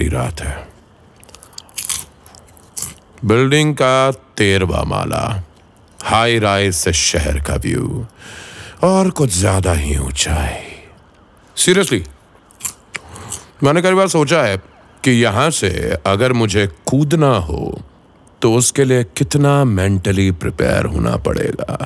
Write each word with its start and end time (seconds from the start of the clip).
प्यारी 0.00 0.08
रात 0.08 0.40
है। 0.40 0.68
बिल्डिंग 3.24 3.74
का 3.74 4.10
तेरवा 4.36 4.82
माला 4.84 5.22
हाई 6.00 6.38
राइज 6.38 6.74
से 6.74 6.92
शहर 6.92 7.40
का 7.40 7.54
व्यू 7.56 8.06
और 8.84 9.10
कुछ 9.10 9.30
ज़्यादा 9.30 9.72
ही 9.72 9.96
ऊंचाई 9.98 10.62
सीरियसली 11.56 12.02
मैंने 13.62 13.82
कई 13.82 13.94
बार 13.94 14.08
सोचा 14.08 14.42
है 14.42 14.56
कि 15.04 15.10
यहाँ 15.12 15.50
से 15.50 15.70
अगर 16.06 16.32
मुझे 16.32 16.66
कूदना 16.86 17.34
हो 17.48 17.80
तो 18.42 18.52
उसके 18.54 18.84
लिए 18.84 19.04
कितना 19.16 19.52
मेंटली 19.66 20.30
प्रिपेयर 20.32 20.86
होना 20.86 21.16
पड़ेगा। 21.26 21.76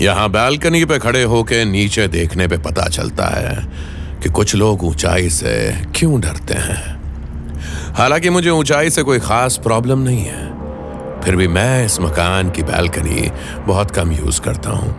यहाँ 0.00 0.28
बालकनी 0.30 0.84
पे 0.84 0.98
खड़े 0.98 1.22
होके 1.22 1.64
नीचे 1.64 2.06
देखने 2.08 2.46
पे 2.48 2.56
पता 2.58 2.88
चलता 2.88 3.26
है 3.26 3.56
कि 4.22 4.28
कुछ 4.28 4.54
लोग 4.54 4.82
ऊंचाई 4.84 5.28
से 5.30 5.54
क्यों 5.94 6.20
डरते 6.20 6.54
हैं। 6.54 7.94
हालाँकि 7.94 8.30
मुझे 8.30 8.50
ऊंचाई 8.50 8.90
से 8.90 9.02
कोई 9.02 9.18
खास 9.18 9.56
प्रॉब्लम 9.56 9.98
नहीं 9.98 10.24
है। 10.24 11.22
फिर 11.22 11.36
भी 11.36 11.48
मैं 11.48 11.84
इस 11.84 12.00
मकान 12.00 12.50
की 12.50 12.62
बालकनी 12.62 13.30
बहुत 13.66 13.90
कम 13.90 14.12
यूज़ 14.12 14.40
करता 14.40 14.70
हूँ। 14.70 14.94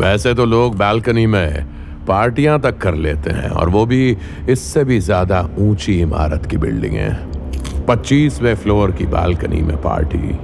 वैसे 0.00 0.34
तो 0.34 0.44
लोग 0.46 0.76
बालकनी 0.76 1.26
में 1.26 1.64
पार्टियाँ 2.06 2.60
तक 2.60 2.78
कर 2.78 2.94
लेते 2.96 3.30
हैं 3.30 3.50
और 3.50 3.68
वो 3.68 3.86
भी 3.86 4.16
इससे 4.48 4.84
भी 4.84 5.00
ज़्यादा 5.00 5.48
ऊँची 5.58 6.00
इमारत 6.00 6.46
की 6.46 6.56
बिल्डिंगें। 6.56 7.84
पच्चीसवें 7.86 8.54
फ्लोर 8.54 8.92
की 8.92 9.06
बालकनी 9.06 9.62
में 9.62 9.76
पार्टी। 9.76 10.38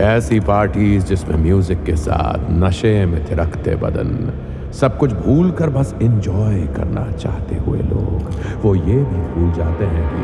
ऐसी 0.00 0.40
पार्टीज़ 0.40 1.04
जिसमें 1.04 1.36
म्यूज़िक 1.36 1.84
के 1.84 1.96
साथ 1.96 2.50
नशे 2.50 3.06
में 3.06 3.30
थिरकते 3.30 3.76
बदन, 3.76 4.32
सब 4.72 4.98
कुछ 4.98 5.12
भूल 5.12 5.50
कर 5.50 5.70
बस 5.70 5.94
एंजॉय 6.02 6.66
करना 6.66 7.12
चाहते 7.12 7.56
हुए 7.56 7.78
लोग। 7.78 8.30
वो 8.62 8.74
ये 8.74 8.82
भी 8.82 9.34
भूल 9.34 9.52
जाते 9.52 9.84
हैं 9.84 10.10
कि 10.10 10.22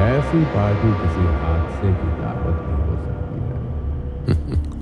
ऐसी 0.00 0.44
पार्टी 0.44 0.92
किसी 1.02 1.24
हादसे 1.40 1.94
की 1.94 2.06
दावत 2.20 2.64
भी 2.64 2.72
हो 2.84 2.96
सकती 3.04 3.40
है। 3.40 4.68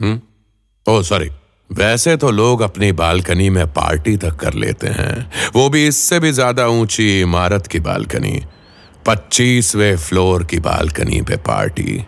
हम्म? 0.00 0.20
ओ 0.86 1.02
सॉरी 1.02 1.30
वैसे 1.70 2.16
तो 2.16 2.30
लोग 2.30 2.60
अपनी 2.60 2.90
बालकनी 2.92 3.48
में 3.50 3.66
पार्टी 3.66 4.16
तक 4.16 4.36
कर 4.36 4.54
लेते 4.54 4.88
हैं। 4.88 5.30
वो 5.54 5.68
भी 5.68 5.86
इससे 5.86 6.18
भी 6.20 6.30
ज़्यादा 6.32 6.66
ऊँची 6.66 7.20
इमारत 7.20 7.66
की 7.66 7.80
बालकनी, 7.80 8.40
पच्चीसवें 9.06 9.96
फ्लोर 9.96 10.44
की 10.44 10.58
बालकनी 10.58 11.20
पे 11.22 11.36
पार्टी। 11.36 12.04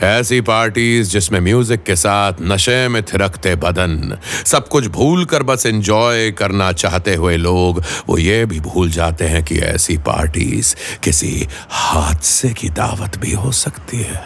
ऐसी 0.00 0.40
पार्टीज़ 0.40 1.10
जिसमें 1.10 1.38
म्यूज़िक 1.40 1.82
के 1.82 1.96
साथ 1.96 2.40
नशे 2.42 2.88
में 2.88 3.02
थिरकते 3.02 3.54
बदन, 3.56 4.18
सब 4.46 4.68
कुछ 4.68 4.86
भूल 4.88 5.24
कर 5.24 5.42
बस 5.42 5.66
एंजॉय 5.66 6.30
करना 6.32 6.72
चाहते 6.74 7.14
हुए 7.14 7.36
लोग, 7.36 7.82
वो 8.08 8.18
ये 8.18 8.44
भी 8.46 8.60
भूल 8.60 8.90
जाते 8.90 9.24
हैं 9.24 9.44
कि 9.44 9.58
ऐसी 9.60 9.96
पार्टीज़ 10.06 10.74
किसी 11.04 11.46
हादसे 11.70 12.52
की 12.52 12.68
दावत 12.68 13.18
भी 13.18 13.32
हो 13.32 13.52
सकती 13.54 14.02
है। 14.02 14.22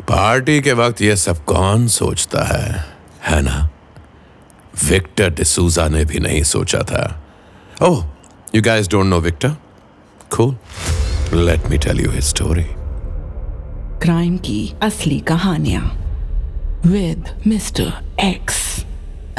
पार्टी 0.00 0.60
के 0.60 0.72
वक्त 0.72 1.02
ये 1.02 1.16
सब 1.16 1.44
कौन 1.44 1.88
सोचता 1.88 2.44
है 2.44 2.84
है 3.26 3.42
ना? 3.42 3.68
विक्टर 4.84 5.30
डिसूजा 5.30 5.88
ने 5.88 6.04
भी 6.04 6.18
नहीं 6.18 6.42
सोचा 6.42 6.78
था। 6.78 7.22
ओह 7.82 8.04
you 8.54 8.62
guys 8.62 8.88
don't 8.88 9.06
know 9.06 9.20
Victor 9.20 9.48
Cool 10.36 10.56
let 11.34 11.68
me 11.68 11.78
tell 11.78 12.00
you 12.00 12.10
his 12.10 12.24
story 12.24 12.66
crime 14.02 14.36
की 14.36 14.74
असली 14.82 15.18
कहानियाँ 15.20 15.84
with 16.86 17.42
mister 17.46 17.92
X 18.20 18.84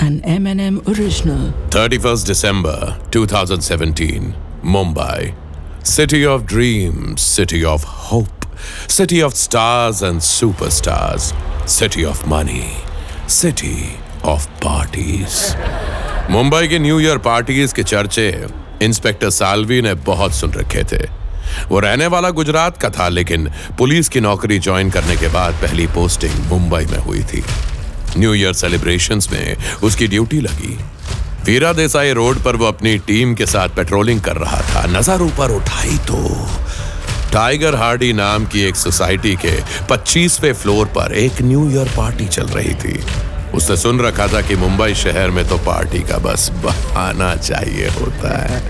N 0.04 0.22
M 0.26 0.48
N 0.48 0.60
M 0.60 0.78
original 0.90 1.54
31st 1.70 2.30
December 2.30 2.78
2017, 3.16 4.34
Mumbai. 4.76 5.34
City 5.92 6.20
of 6.34 6.46
dreams, 6.52 7.22
city 7.22 7.62
of 7.74 7.84
hope, 7.84 8.33
city 8.88 9.22
of 9.22 9.36
stars 9.36 10.02
and 10.02 10.26
superstars, 10.30 11.32
city 11.68 12.06
of 12.06 12.26
money, 12.28 12.66
city 13.28 13.78
of 14.26 14.48
parties. 14.62 15.40
Mumbai 16.32 16.68
की 16.68 16.80
new 16.80 17.00
year 17.00 17.18
parties 17.26 17.74
के 17.74 17.84
चर्चे 17.84 18.28
inspector 18.82 19.30
Salvi 19.30 19.82
ने 19.82 19.94
बहुत 20.06 20.34
सुन 20.36 20.54
रखे 20.54 20.84
थे। 20.92 21.04
वो 21.70 21.80
रहने 21.80 22.08
वाला 22.08 22.30
गुजरात 22.30 22.78
का 22.78 22.90
था 22.90 23.08
लेकिन 23.10 23.50
पुलिस 23.78 24.10
की 24.10 24.20
नौकरी 24.20 24.60
ज्वाइन 24.60 24.90
करने 24.92 25.16
के 25.18 25.28
बाद 25.28 25.54
पहली 25.62 25.88
पोस्टिंग 25.96 26.40
मुंबई 26.50 26.86
में 26.86 26.98
हुई 26.98 27.24
थी। 27.24 27.44
न्यू 28.18 28.34
ईयर 28.34 28.54
सेलिब्रेशंस 28.54 29.32
में 29.32 29.58
उसकी 29.84 30.08
ड्यूटी 30.08 30.40
लगी। 30.42 30.78
वीरा 31.46 31.72
देसाई 31.74 32.12
रोड 32.14 32.38
पर 32.44 32.56
वो 32.56 32.66
अपनी 32.66 32.98
टीम 33.08 33.34
के 33.36 33.46
साथ 33.46 33.70
पेट्रोलिंग 33.76 34.22
कर 34.22 34.38
रहा 34.38 34.62
था। 34.70 34.86
नज़र 34.90 35.22
ऊपर 35.22 35.52
उठाई 35.52 35.98
तो 36.08 36.20
टाइगर 37.34 37.76
हार्डी 37.76 38.12
नाम 38.14 38.46
की 38.46 38.62
एक 38.62 38.76
सोसाइटी 38.76 39.36
के 39.46 39.52
25वें 39.88 40.54
फ्लोर 40.54 40.86
पर 40.88 41.14
एक 41.18 41.42
न्यू 41.42 41.70
ईयर 41.70 41.88
पार्टी 41.88 42.28
चल 42.28 42.48
रही 42.48 42.74
थी। 42.74 43.00
उसने 43.56 43.78
सुन 43.78 44.02
रखा 44.02 44.28
था 44.28 44.42
कि 44.42 44.56
मुंबई 44.56 44.94
शहर 44.94 45.32
में 45.32 45.48
तो 45.50 45.58
पार्टी 45.66 46.00
का 46.00 46.18
बस 46.18 46.50
बहाना 46.64 47.36
चाहिए 47.36 47.90
होता 47.90 48.38
है। 48.44 48.62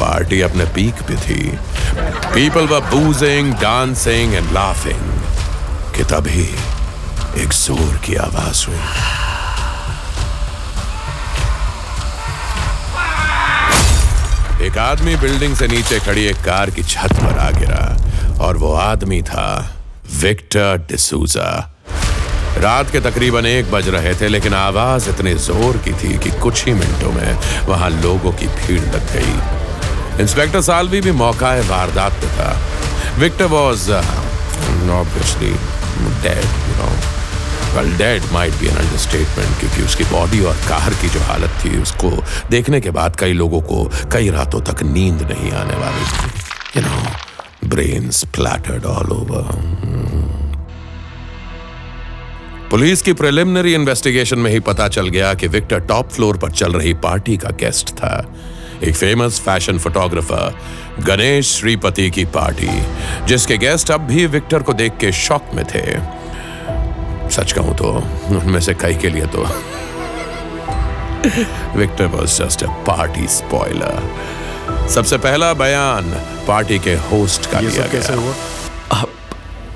पार्टी 0.00 0.40
अपने 0.40 0.64
पीक 0.74 1.02
पे 1.08 1.16
थी। 1.16 1.40
People 2.34 2.66
were 2.66 2.80
boozing 2.90 3.54
dancing 3.54 4.34
and 4.34 4.52
laughing 4.52 5.10
कि 5.96 6.04
तभी 6.14 6.48
एक 7.42 7.52
ज़ोर 7.52 8.00
की 8.06 8.14
आवाज़ 8.28 8.66
हुई। 8.66 9.21
एक 14.62 14.76
आदमी 14.78 15.14
बिल्डिंग 15.16 15.54
से 15.56 15.66
नीचे 15.68 15.98
खड़ी 16.00 16.24
एक 16.24 16.36
कार 16.36 16.70
की 16.70 16.82
छत 16.82 17.12
पर 17.12 17.38
आ 17.38 17.50
गिरा, 17.50 18.38
और 18.40 18.56
वो 18.56 18.72
आदमी 18.74 19.20
था 19.22 19.46
विक्टर 20.16 20.84
डिसूजा। 20.88 21.48
रात 22.58 22.90
के 22.90 23.00
तकरीबन 23.00 23.46
एक 23.46 23.70
बज 23.72 23.88
रहे 23.88 24.14
थे, 24.14 24.28
लेकिन 24.28 24.54
आवाज़ 24.54 25.08
इतनी 25.10 25.34
ज़ोर 25.46 25.76
की 25.84 25.92
थी 25.92 26.18
कि 26.18 26.30
कुछ 26.40 26.64
ही 26.66 26.72
मिनटों 26.74 27.12
में 27.12 27.66
वहाँ 27.66 27.90
लोगों 27.92 28.32
की 28.32 28.46
भीड़ 28.48 28.80
लग 28.80 29.12
गई। 29.12 30.22
इंस्पेक्टर 30.22 30.60
सालवी 30.62 31.00
भी 31.00 31.12
मौका 31.20 31.54
वारदात 31.70 32.20
पे 32.22 32.28
था। 32.38 32.50
Victor 33.18 33.46
was 33.54 33.90
obviously 33.92 35.52
dead 36.22 36.61
well 37.74 37.96
dead 37.98 38.22
might 38.32 38.54
be 38.60 38.66
an 38.68 38.76
understatement 38.76 39.58
क्योंकि 39.60 39.82
उसकी 39.82 40.04
बॉडी 40.04 40.40
और 40.44 40.56
कार 40.68 40.94
की 41.02 41.08
जो 41.08 41.20
हालत 41.22 41.58
थी, 41.64 41.70
उसको 41.82 42.10
देखने 42.50 42.80
के 42.80 42.90
बाद 42.90 43.16
कई 43.16 43.32
लोगों 43.32 43.60
को 43.62 43.84
कई 44.12 44.30
रातों 44.30 44.60
तक 44.62 44.82
नींद 44.84 45.22
नहीं 45.30 45.52
आने 45.52 45.76
वाली 45.76 46.04
थी। 46.12 46.80
You 46.80 46.82
know 46.82 47.68
brain 47.68 48.10
splattered 48.12 48.84
all 48.86 49.10
over 49.12 49.50
police 52.70 53.02
की 53.02 53.12
प्रिलिमिनरी 53.12 53.74
इन्वेस्टिगेशन 53.74 54.38
में 54.38 54.50
ही 54.50 54.60
पता 54.66 54.88
चल 54.88 55.08
गया 55.08 55.32
कि 55.34 55.48
विक्टर 55.48 55.80
टॉप 55.88 56.10
फ्लोर 56.10 56.36
पर 56.38 56.50
चल 56.50 56.72
रही 56.72 56.94
पार्टी 57.02 57.36
का 57.36 57.50
गेस्ट 57.60 57.90
था। 57.94 58.14
एक 58.82 58.94
famous 58.94 59.40
fashion 59.40 59.78
photographer 59.78 60.54
Ganesh 61.06 61.52
Shripati 61.52 62.10
की 62.10 62.24
पार्टी 62.34 62.70
जिसके 63.26 63.58
गेस्ट 63.58 63.90
अब 63.90 64.00
भी 64.06 64.26
विक्टर 64.26 64.62
को 64.62 64.72
देख 64.72 64.92
के 65.00 65.12
शॉक 65.18 65.50
में 65.54 65.64
थे। 65.64 65.84
सच 67.32 67.52
कहूँ 67.52 67.74
तो 67.76 67.90
उनमें 68.36 68.60
से 68.60 68.74
कई 68.74 68.94
के 69.02 69.08
लिए 69.10 69.26
तो। 69.36 69.46
Victor 71.78 72.06
was 72.14 72.42
just 72.42 72.64
a 72.64 72.68
party 72.86 73.26
spoiler 73.36 74.88
सबसे 74.94 75.18
पहला 75.18 75.52
बयान 75.54 76.10
पार्टी 76.48 76.78
के 76.86 76.94
होस्ट 77.10 77.50
का 77.50 77.60
लिया 77.60 77.86
कैसे 77.92 78.12
गया। 78.12 78.22
हुआ? 78.22 78.34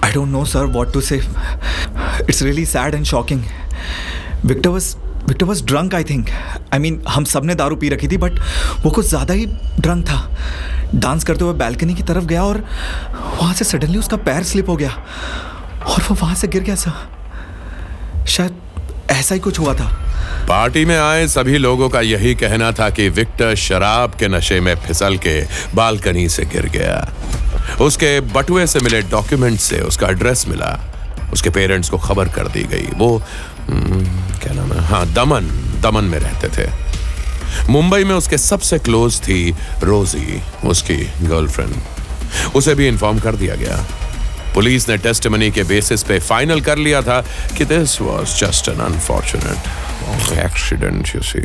I 0.03 0.11
don't 0.13 0.33
know, 0.33 0.45
sir, 0.51 0.67
what 0.75 0.93
to 0.95 1.01
say. 1.07 1.17
It's 2.25 2.43
really 2.43 2.65
sad 2.65 2.95
and 2.95 3.07
shocking. 3.07 3.41
Victor 4.45 4.71
was 4.71 4.87
Victor 5.29 5.47
was 5.47 5.63
drunk, 5.71 5.95
I 5.95 6.03
think. 6.11 6.29
I 6.75 6.79
mean, 6.85 6.99
हम 7.09 7.25
सबने 7.25 7.55
दारू 7.55 7.77
पी 7.77 7.89
रखी 7.89 8.09
थी 8.09 8.17
बट 8.25 8.39
वो 8.85 8.91
कुछ 8.91 9.09
ज़्यादा 9.09 9.35
ही 9.35 9.47
ड्रंक 9.81 10.05
था। 10.09 10.19
डांस 10.95 11.25
करते 11.25 11.45
हुए 11.45 11.55
बैल्कनी 11.59 11.95
की 11.95 12.03
तरफ़ 12.11 12.25
गया 12.25 12.45
और 12.45 12.65
वहाँ 13.41 13.55
से 13.55 13.65
सडनली 13.65 13.99
उसका 13.99 14.17
पैर 14.29 14.43
स्लिप 14.53 14.69
हो 14.69 14.77
गया। 14.77 14.91
और 15.87 16.03
वो 16.09 16.15
वहाँ 16.21 16.35
से 16.35 16.49
गिर 16.49 16.63
गया 16.63 16.75
सर 16.85 17.16
शायद 18.29 18.57
ऐसा 19.11 19.35
ही 19.35 19.41
कुछ 19.41 19.59
हुआ 19.59 19.75
था। 19.75 19.87
पार्टी 20.49 20.85
में 20.85 20.99
आए 20.99 21.27
सभी 21.29 21.59
लोगों 21.59 21.89
का 21.89 22.01
यही 22.01 22.35
कहना 22.35 22.73
था 22.73 22.91
कि 22.91 23.09
विक्टर 23.09 23.55
शराब 23.55 24.15
के 24.15 24.29
नशे 24.29 24.61
में 24.61 24.75
फिसल 24.75 25.17
के 25.17 25.47
बालकनी 25.75 26.29
से 26.29 26.45
गिर 26.45 26.67
गया। 26.67 27.09
उसके 27.81 28.21
बटुए 28.21 28.67
से 28.67 28.81
मिले 28.81 29.03
डॉक्यूमेंट 29.03 29.61
से 29.61 29.81
उसका 29.81 30.09
एड्रेस 30.09 30.49
मिला। 30.49 30.79
उसके 31.33 31.51
पेरेंट्स 31.51 31.89
को 31.89 31.99
खबर 31.99 32.29
कर 32.29 32.49
दी 32.49 32.63
गई। 32.63 32.89
वो 32.97 33.23
हम्म, 33.69 34.05
क्या 34.39 34.53
नाम 34.53 34.73
है? 34.73 34.81
हाँ 34.81 35.13
दमन 35.13 35.45
दमन 35.83 36.05
में 36.05 36.19
रहते 36.19 36.49
थे। 36.49 36.71
मुंबई 37.71 38.05
में 38.05 38.15
उसके 38.15 38.39
सबसे 38.39 38.79
क्लोज 38.79 39.21
थी 39.21 39.55
रोजी 39.83 40.43
उसकी 40.65 40.97
गर्लफ्रेंड। 41.23 41.75
उसे 42.55 42.75
भी 42.75 42.89
इन्फॉर्म 42.89 43.19
कर 43.19 43.35
दिया 43.35 43.55
गया। 43.55 43.85
पुलिस 44.57 44.89
ने 44.89 44.97
टेस्टमनी 44.97 45.51
के 45.51 45.63
बेसिस 45.63 46.03
पे 46.03 46.19
फाइनल 46.19 46.61
कर 46.61 46.79
लिया 46.79 47.01
था 47.03 47.21
कि 47.59 47.65
this 47.65 48.01
was 48.01 48.37
just 48.41 48.69
an 48.69 48.79
unfortunate 48.81 50.39
accident 50.39 51.15
you 51.17 51.21
see 51.23 51.41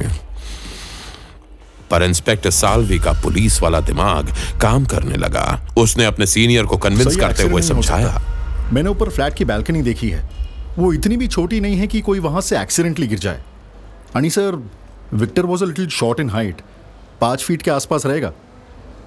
पर 1.92 2.04
इंस्पेक्टर 2.04 2.52
साल्वी 2.52 3.00
का 3.00 3.12
पुलिस 3.24 3.62
वाला 3.62 3.80
दिमाग 3.82 4.30
काम 4.62 4.86
करने 4.86 5.18
लगा। 5.18 5.44
उसने 5.78 6.06
अपने 6.06 6.26
सीनियर 6.26 6.66
को 6.66 6.78
कन्विंस 6.78 7.16
करते 7.16 7.44
हुए 7.44 7.62
समझाया। 7.62 8.14
मैंने 8.74 8.90
ऊपर 8.90 9.10
फ्लैट 9.10 9.34
की 9.34 9.46
बैल्कनी 9.46 9.82
देखी 9.82 10.10
है। 10.10 10.30
वो 10.80 10.94
इतनी 10.94 11.18
भी 11.18 11.28
छोटी 11.28 11.60
नहीं 11.60 11.78
है 11.78 11.88
कि 11.88 12.02
कोई 12.02 12.20
वहाँ 12.20 12.42
से 12.42 12.60
एक्सीडेंटली 12.62 13.08
गिर 13.08 13.20
जाए। 13.20 13.44
आणि 14.16 14.30
sir 14.30 14.64
Victor 15.14 15.46
was 15.46 15.64
a 15.64 15.68
little 15.68 15.88
short 16.00 16.20
in 16.20 16.30
height 16.30 16.62
पाँच 17.22 17.44
फीट 17.44 17.62
के 17.62 17.72
आसपास 17.72 18.06
रहेगा। 18.06 18.32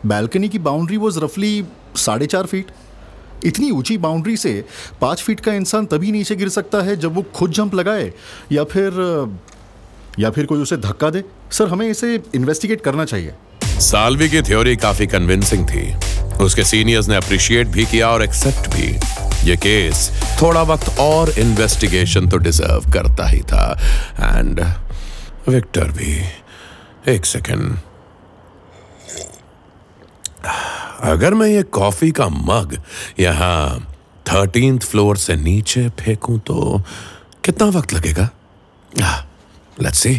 बैल्कनी 0.07 0.49
की 0.49 0.59
बाउंड्री 0.61 0.97
वॉज़ 0.97 1.21
रफली 1.21 1.65
साढ़े 1.97 2.27
चार 2.27 2.47
फीट 2.47 2.67
इतनी 3.45 3.71
ऊँची 3.71 3.97
बाउंड्री 3.99 4.37
से 4.37 4.65
पाँच 5.01 5.23
फीट 5.23 5.41
का 5.41 5.53
इंसान 5.53 5.87
तभी 5.87 6.13
नीचे 6.13 6.37
गिर 6.37 6.49
सकता 6.49 6.83
है 6.83 6.97
जब 6.97 7.15
वो 7.15 7.23
खुद 7.35 7.51
जंप 7.51 7.75
लगाए, 7.75 8.13
या 8.53 8.65
फिर 8.65 8.93
या 10.19 10.31
फिर 10.31 10.47
कोई 10.47 10.61
उसे 10.61 10.77
धक्का 10.77 11.11
दे। 11.11 11.23
सर, 11.53 11.69
हमें 11.69 11.87
इसे 11.89 12.15
इन्वेस्टिगेट 12.35 12.81
करना 12.81 13.05
चाहिए। 13.05 13.35
साल्वी 13.81 14.29
की 14.29 14.43
थ्योरी 14.43 14.77
काफ़ी 14.77 15.07
कन्विंसिंग 15.07 15.67
थी। 15.69 15.95
उसके 16.45 16.65
सीनियर्स 16.65 17.09
ने 17.09 17.17
अप्रिशिएट 17.17 17.69
भी 17.69 17.85
किया 17.87 18.09
और 18.11 18.23
एक्सेप्ट 18.23 18.71
भी। 18.71 18.87
ये 19.49 19.57
केस 19.57 20.11
थोड़ा 20.43 20.63
वक्त 20.63 20.99
और 21.01 21.31
इन्वेस्टिगेशन 21.39 22.29
तो 22.29 22.37
डिजर्व 22.39 22.91
करता 22.93 23.27
ही 23.29 23.41
था। 23.43 23.67
एंड 24.21 24.61
विक्टर 25.49 25.91
भी, 25.91 26.15
एक 27.09 27.27
सेकेंड 27.27 27.77
अगर 31.05 31.35
मैं 31.35 31.47
ये 31.47 31.63
कॉफ़ी 31.63 32.11
का 32.11 32.29
मग 32.29 32.77
यहाँ 33.21 33.81
थर्टींथ 34.33 34.81
फ्लोर 34.81 35.17
से 35.17 35.37
नीचे 35.37 35.89
फेंकूं 35.89 36.39
तो 36.39 36.83
कितना 37.45 37.67
वक्त 37.79 37.93
लगेगा? 37.93 38.29
लेट्स 39.83 39.99
सी 39.99 40.15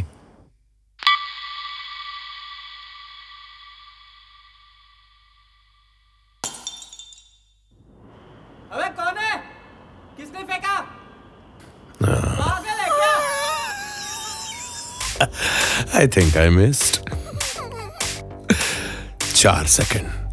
अबे 8.74 8.90
कौन 9.00 9.18
है? 9.18 9.36
किसने 10.18 10.44
फेंका? 10.44 10.80
पागल 12.02 12.80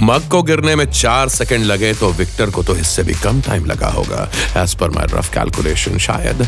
मग 0.00 0.28
को 0.28 0.42
गिरने 0.42 0.74
में 0.76 0.84
चार 0.90 1.28
सेकंड 1.28 1.64
लगे 1.64 1.92
तो 1.94 2.12
विक्टर 2.12 2.50
को 2.50 2.62
तो 2.62 2.76
इससे 2.76 3.02
भी 3.02 3.14
कम 3.14 3.40
टाइम 3.42 3.66
लगा 3.66 3.88
होगा। 3.90 4.28
एज 4.56 4.74
पर 4.74 4.90
माई 4.90 5.06
रफ 5.14 5.32
कैलकुलेशन 5.34 5.98
शायद 5.98 6.46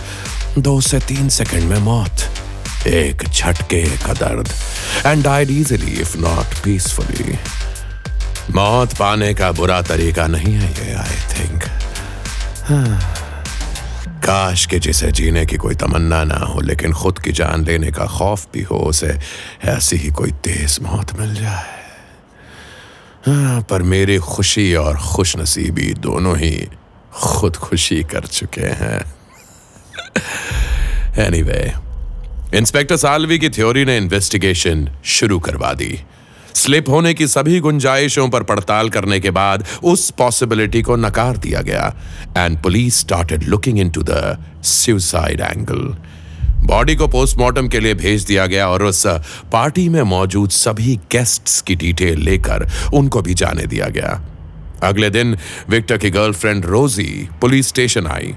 दो 0.58 0.80
से 0.80 0.98
तीन 0.98 1.28
सेकंड 1.28 1.70
में 1.70 1.78
मौत 1.78 2.86
एक 2.88 3.24
झटके 3.28 3.82
का 3.98 4.12
दर्द 4.14 4.48
and 5.06 5.24
died 5.24 5.50
easily 5.50 5.92
if 6.00 6.16
not 6.18 6.54
peacefully 6.64 7.38
मौत 8.54 8.94
पाने 8.94 9.32
का 9.34 9.50
बुरा 9.52 9.80
तरीका 9.82 10.26
नहीं 10.26 10.54
है 10.54 10.70
ये 10.78 10.94
आई 10.94 11.18
थिंक 11.32 11.62
काश 14.24 14.64
के 14.66 14.78
जिसे 14.78 15.10
जीने 15.12 15.44
की 15.46 15.56
कोई 15.56 15.74
तमन्ना 15.74 16.22
ना 16.24 16.38
हो, 16.46 16.60
लेकिन 16.60 16.92
खुद 16.92 17.18
की 17.18 17.32
जान 17.32 17.64
लेने 17.64 17.90
का 17.90 18.06
खौफ 18.08 18.46
भी 18.54 18.62
हो, 18.62 18.76
उसे 18.76 19.18
ऐसी 19.64 19.96
ही 19.96 20.10
कोई 20.10 20.32
तेज 20.44 20.78
मौत 20.82 21.18
मिल 21.20 21.34
जाए। 21.34 21.79
हाँ, 23.26 23.62
पर 23.62 23.82
मेरी 23.82 24.18
खुशी 24.18 24.74
और 24.74 24.98
खुश 24.98 25.36
नसीबी 25.36 25.92
दोनों 25.94 26.38
ही 26.38 26.68
खुद 27.12 27.56
खुशी 27.56 28.02
कर 28.02 28.26
चुके 28.26 28.66
हैं। 28.80 29.04
एनीवे 31.18 31.72
इंस्पेक्टर 32.54 32.96
सालवी 32.96 33.38
की 33.38 33.48
थ्योरी 33.48 33.84
ने 33.84 33.96
इन्वेस्टिगेशन 33.96 34.88
शुरू 35.04 35.38
करवा 35.38 35.72
दी। 35.72 36.00
स्लिप 36.54 36.88
होने 36.88 37.14
की 37.14 37.26
सभी 37.26 37.60
गुंजाइशों 37.60 38.28
पर 38.28 38.42
पड़ताल 38.42 38.90
करने 38.90 39.20
के 39.20 39.30
बाद 39.30 39.66
उस 39.82 40.10
पॉसिबिलिटी 40.10 40.82
को 40.82 40.96
नकार 40.96 41.36
दिया 41.36 41.60
गया। 41.60 41.94
And 42.36 42.62
police 42.62 43.00
started 43.00 43.42
looking 43.42 43.78
into 43.78 44.02
the 44.02 44.44
suicide 44.64 45.40
angle 45.40 45.96
body 46.66 46.94
को 46.96 47.06
पोस्टमार्टम 47.08 47.68
के 47.68 47.80
लिए 47.80 47.94
भेज 47.94 48.24
दिया 48.24 48.46
गया 48.46 48.68
और 48.68 48.82
उस 48.82 49.06
पार्टी 49.52 49.88
में 49.88 50.02
मौजूद 50.02 50.50
सभी 50.50 50.96
गेस्ट्स 51.12 51.60
की 51.60 51.74
डिटेल 51.74 52.20
लेकर 52.20 52.66
उनको 52.94 53.22
भी 53.22 53.34
जाने 53.34 53.66
दिया 53.66 53.86
गया। 53.88 54.20
अगले 54.82 55.10
दिन 55.10 55.36
विक्टर 55.68 55.98
की 55.98 56.10
गर्लफ्रेंड 56.10 56.66
रोजी 56.66 57.28
पुलिस 57.40 57.68
स्टेशन 57.68 58.06
आई 58.06 58.34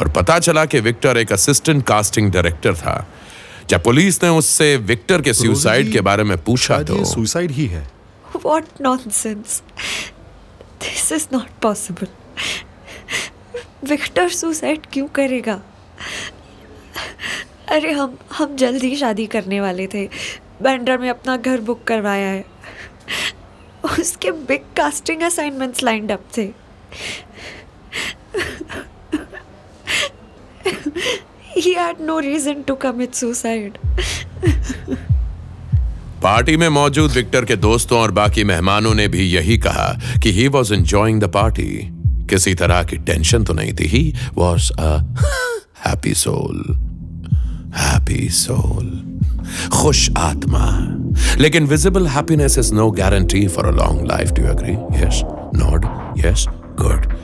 और 0.00 0.08
पता 0.12 0.38
चला 0.38 0.64
कि 0.64 0.80
विक्टर 0.80 1.18
एक 1.18 1.32
असिस्टेंट 1.32 1.84
कास्टिंग 1.84 2.32
डायरेक्टर 2.32 2.74
था। 2.74 3.06
जब 3.70 3.82
पुलिस 3.84 4.22
ने 4.22 4.28
उससे 4.28 4.76
विक्टर 4.76 5.22
के 5.22 5.32
सुसाइड 5.34 5.92
के 5.92 6.00
बारे 6.00 6.24
में 6.24 6.36
पूछा 6.44 6.82
तो 6.82 7.04
सुसाइड 7.04 7.50
ही 7.50 7.66
है। 7.66 7.90
What 8.36 8.64
nonsense. 8.86 9.60
This 10.82 11.12
is 11.12 11.26
not 11.32 11.48
possible 11.62 12.06
Victor 13.88 14.28
suicide 14.28 14.86
क्यों 14.92 15.06
करेगा? 15.06 15.60
अरे 17.68 17.92
हम 17.92 18.18
हम 18.32 18.56
जल्दी 18.56 18.96
शादी 18.96 19.26
करने 19.26 19.60
वाले 19.60 19.86
थे। 19.86 20.08
बैंड्रा 20.62 20.96
में 20.96 21.10
अपना 21.10 21.36
घर 21.36 21.60
बुक 21.60 21.84
करवाया 21.84 22.28
है। 22.28 22.44
उसके 24.00 24.30
big 24.30 24.60
casting 24.76 25.22
assignments 25.22 25.82
lined 25.82 26.12
up 26.12 26.24
थे। 26.38 26.48
He 31.56 31.74
had 31.74 32.00
no 32.00 32.16
reason 32.20 32.64
to 32.70 32.76
commit 32.76 33.14
suicide. 33.14 33.76
Party 36.22 36.56
में 36.56 36.68
मौजूद 36.68 37.10
विक्टर 37.10 37.44
के 37.44 37.56
दोस्तों 37.56 38.00
और 38.00 38.10
बाकी 38.10 38.44
मेहमानों 38.44 38.94
ने 38.94 39.08
भी 39.08 39.24
यही 39.24 39.58
कहा 39.58 39.92
कि 40.22 40.32
he 40.32 40.48
was 40.48 40.74
enjoying 40.74 41.20
the 41.20 41.24
party 41.24 41.90
किसी 42.30 42.54
तरह 42.54 42.82
की 42.82 42.96
टेंशन 42.96 43.44
तो 43.44 43.54
नहीं 43.54 43.72
थी। 43.72 43.86
He 43.86 44.14
was 44.34 44.72
a 44.72 44.98
happy 45.86 46.14
soul 46.14 46.85
happy 47.76 48.28
soul 48.32 48.90
खुश 49.72 50.08
आत्मा 50.18 50.66
लेकिन 51.38 51.66
visible 51.66 52.06
happiness 52.06 52.58
is 52.58 52.72
no 52.74 52.90
guarantee 52.92 53.46
for 53.48 53.66
a 53.66 53.70
long 53.76 54.06
life 54.08 54.30
do 54.30 54.46
agree 54.50 54.72
yes 55.02 55.22
not 55.56 55.86
yes 56.24 56.46
good 56.80 57.14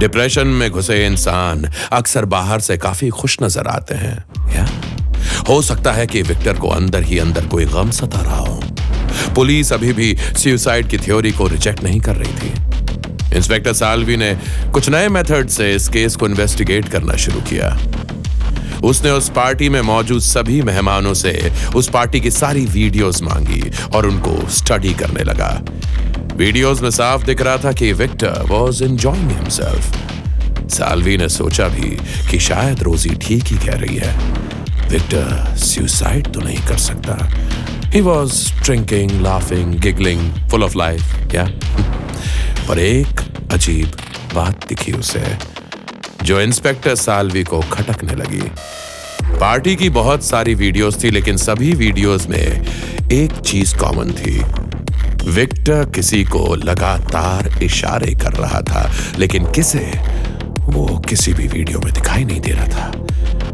depression 0.00 0.46
में 0.46 0.70
घुसे 0.70 1.04
इंसान 1.06 1.64
अक्सर 1.92 2.24
बाहर 2.26 2.60
से 2.60 2.76
काफ़ी 2.78 3.08
खुश 3.12 3.36
नज़र 3.42 3.66
आते 3.68 3.94
हैं 3.94 4.16
या 4.56 4.66
हो 5.48 5.60
सकता 5.62 5.92
है 5.92 6.06
कि 6.06 6.22
विक्टर 6.22 6.58
को 6.58 6.68
अंदर 6.68 7.02
ही 7.02 7.18
अंदर 7.18 7.46
कोई 7.46 7.64
गम 7.64 7.90
सता 7.90 8.20
रहा 8.20 8.38
हो 8.38 8.60
पुलिस 9.34 9.72
अभी 9.72 9.92
भी 9.92 10.14
सुसाइड 10.36 10.88
की 10.88 10.98
थ्योरी 10.98 11.32
को 11.32 11.46
रिजेक्ट 11.46 11.82
नहीं 11.84 12.00
कर 12.00 12.16
रही 12.16 12.34
थी 12.34 13.36
इंस्पेक्टर 13.36 13.72
सालवी 13.72 14.16
ने 14.16 14.34
कुछ 14.72 14.88
नए 14.88 15.08
मेथड 15.08 15.48
से 15.48 15.74
इस 15.74 15.88
केस 15.88 16.16
को 16.16 16.26
इन्वेस्टिगेट 16.28 16.88
करना 16.88 17.16
शुरू 17.16 17.40
किया 17.40 17.76
उसने 18.84 19.10
उस 19.10 19.28
पार्टी 19.28 19.68
में 19.68 19.80
मौजूद 19.82 20.20
सभी 20.22 20.60
मेहमानों 20.62 21.14
से 21.14 21.52
उस 21.76 21.88
पार्टी 21.90 22.20
की 22.20 22.30
सारी 22.30 22.64
वीडियोस 22.66 23.22
मांगी 23.22 23.62
और 23.94 24.06
उनको 24.06 24.48
स्टडी 24.50 24.94
करने 24.94 25.24
लगा। 25.24 25.50
वीडियोस 26.36 26.80
में 26.82 26.90
साफ़ 26.90 27.24
दिख 27.24 27.42
रहा 27.42 27.56
था 27.56 27.72
कि 27.72 27.92
Victor 27.92 28.42
was 28.48 28.82
enjoying 28.84 29.30
himself 29.30 30.70
Salvi 30.70 31.16
ने 31.16 31.28
सोचा 31.28 31.68
भी 31.68 31.90
कि 32.30 32.38
शायद 32.40 32.82
रोजी 32.82 33.14
ठीक 33.22 33.44
ही 33.44 33.56
कह 33.66 33.78
रही 33.78 33.96
है। 33.96 34.12
विक्टर 34.90 35.56
सुसाइड 35.56 36.32
तो 36.32 36.40
नहीं 36.40 36.66
कर 36.66 36.78
सकता। 36.78 37.18
He 37.90 38.00
was 38.00 38.34
drinking 38.62 39.20
laughing 39.20 39.74
giggling 39.80 40.30
full 40.50 40.64
of 40.64 40.78
life 40.78 41.34
या 41.34 41.44
पर 42.68 42.78
एक 42.78 43.20
अजीब 43.52 43.96
बात 44.34 44.66
दिखी 44.68 44.92
उसे। 44.92 45.53
जो 46.24 46.40
इंस्पेक्टर 46.40 46.94
सालवी 46.94 47.44
को 47.44 47.60
खटकने 47.60 48.14
लगी। 48.14 48.42
पार्टी 49.38 49.76
की 49.76 49.88
बहुत 49.88 50.24
सारी 50.24 50.54
वीडियोस 50.54 51.04
थी, 51.04 51.10
लेकिन 51.10 51.36
सभी 51.36 51.72
वीडियोस 51.72 52.26
में 52.28 52.66
एक 53.12 53.32
चीज़ 53.32 53.76
कॉमन 53.76 54.10
थी। 54.10 54.44
विक्टर 55.30 55.84
किसी 55.84 56.24
को 56.24 56.54
लगातार 56.54 57.62
इशारे 57.62 58.14
कर 58.14 58.32
रहा 58.32 58.60
था, 58.60 58.92
लेकिन 59.18 59.44
किसे? 59.44 59.92
वो 60.60 61.02
किसी 61.08 61.32
भी 61.32 61.46
वीडियो 61.46 61.78
में 61.78 61.94
दिखाई 61.94 62.24
नहीं 62.24 62.40
दे 62.40 62.50
रहा 62.50 62.66
था। 62.66 63.06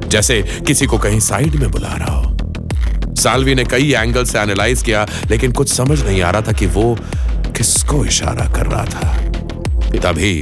जैसे 0.09 0.43
किसी 0.67 0.87
को 0.87 0.99
कहीं 0.99 1.21
साइड 1.21 1.55
में 1.55 1.71
बुला 1.71 1.95
रहा 1.95 2.17
हो। 2.17 2.37
सालवी 3.15 3.55
ने 3.55 3.65
कई 3.65 3.93
एंगल 3.93 4.25
से 4.25 4.39
एनालाइज 4.39 4.83
किया, 4.83 5.09
लेकिन 5.31 5.53
कुछ 5.53 5.73
समझ 5.73 6.05
नहीं 6.05 6.23
आ 6.23 6.31
रहा 6.31 6.43
था 6.43 6.53
कि 6.53 6.67
वो 6.67 6.99
किसको 7.57 8.05
इशारा 8.05 8.53
कर 8.53 8.67
रहा 8.67 8.85
था। 8.85 9.30
तभी 9.99 10.33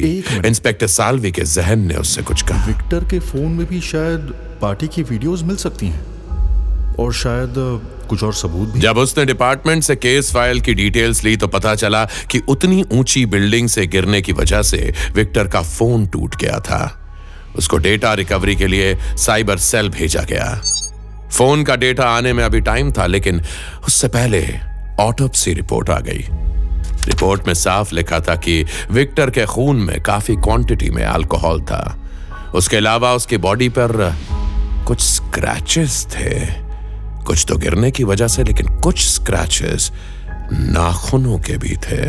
इंस्पेक्टर 0.47 0.87
साल्वी 0.87 1.33
के 1.33 1.43
जहन 1.43 1.79
ने 1.79 1.95
उससे 1.95 2.23
कुछ 2.23 2.43
कहा। 2.43 2.67
विक्टर 2.67 3.05
के 3.05 3.19
फ़ोन 3.21 3.53
में 3.53 3.67
भी 3.67 3.81
शायद 3.81 4.35
पार्टी 4.63 4.89
की 4.89 5.03
वीडियोस 5.03 5.43
मिल 5.43 5.57
सकती 5.57 5.87
हैं। 5.87 6.97
और 6.97 7.13
शायद 7.13 7.55
कुछ 8.09 8.23
और 8.23 8.35
सबूत 8.35 8.69
भी। 8.69 8.81
जब 8.81 8.99
उसने 8.99 9.25
डिपार्टमेंट 9.25 9.83
से 9.83 9.97
केस 9.97 10.33
फ़ाइल 10.33 10.61
की 10.61 10.75
डिटेल्स 10.75 11.25
ली 11.25 11.37
तो 11.37 11.47
पता 11.47 11.75
चला 11.75 12.05
कि 12.31 12.39
उतनी 12.49 12.85
ऊँची 12.93 13.25
बिल्डिंग 13.27 13.69
से 13.69 13.87
गिरने 13.87 14.23
की 14.23 14.33
वजह 14.33 14.63
से 14.63 14.95
विक्टर 15.15 15.49
का 15.49 15.63
फ़ोन 15.63 16.07
टूट 16.07 16.37
गया 16.37 16.59
था। 16.61 16.81
उसको 17.57 17.77
डेटा 17.77 18.15
रिकवरी 18.15 18.57
के 18.57 18.67
लिए 18.67 18.97
साइबर 19.17 19.57
सेल 19.57 19.89
भेजा 19.89 20.23
गया। 20.23 20.63
फ़ोन 21.33 21.65
का 21.65 21.77
डेटा 21.77 22.05
आने 22.05 22.33
में 22.33 22.45
अभी 22.45 22.61
टाइम 22.61 22.93
था 22.93 23.07
लेकिन 23.07 23.43
उससे 23.87 24.09
पहले 24.09 24.47
ऑटोप्सी 25.01 25.53
रिपोर्ट 25.53 25.91
आ 25.91 25.99
गई। 26.01 26.25
रिपोर्ट 27.09 27.47
में 27.47 27.55
साफ़ 27.55 27.95
लिखा 27.95 28.21
था 28.21 28.35
कि 28.37 28.65
विक्टर 28.91 29.31
के 29.31 29.47
खून 29.47 29.77
में 29.77 30.03
काफ़ी 30.03 30.37
क्वांटिटी 30.37 30.91
में 30.91 31.05
अल्कोहल 31.05 31.61
था। 31.61 31.99
उसके 32.55 32.77
अलावा 32.77 33.13
उसकी 33.13 33.37
बॉडी 33.37 33.69
पर 33.69 34.15
कुछ 34.87 35.01
स्क्रैचेस 35.01 36.07
थे। 36.11 36.41
कुछ 37.25 37.45
तो 37.49 37.57
गिरने 37.57 37.91
की 37.91 38.05
वजह 38.05 38.29
से, 38.29 38.45
लेकिन 38.45 38.67
कुछ 38.77 39.05
स्क्रैचेस 39.07 39.93
नाखूनों 40.53 41.39
के 41.39 41.57
भी 41.59 41.77
थे। 41.77 42.03